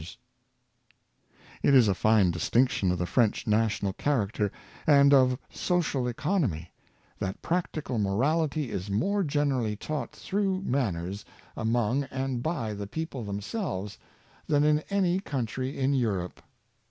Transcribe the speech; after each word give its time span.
Cheerfulness, 0.00 0.16
27 1.60 1.68
It 1.74 1.78
is 1.78 1.86
a 1.86 1.94
fine 1.94 2.30
distinction 2.30 2.90
of 2.90 2.96
the 2.96 3.04
French 3.04 3.46
national 3.46 3.92
character, 3.92 4.50
and 4.86 5.12
of 5.12 5.36
social 5.50 6.08
economy, 6.08 6.72
that 7.18 7.42
practical 7.42 7.98
morality 7.98 8.70
is 8.70 8.88
more 8.88 9.22
generally 9.22 9.76
taught 9.76 10.12
through 10.12 10.62
manners, 10.62 11.26
among 11.54 12.04
and 12.04 12.42
by 12.42 12.72
the 12.72 12.86
people 12.86 13.24
themselves 13.24 13.98
than 14.46 14.64
in 14.64 14.78
any 14.88 15.20
country 15.20 15.76
in 15.78 15.92
Europe." 15.92 16.40